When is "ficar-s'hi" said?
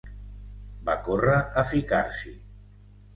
1.73-2.33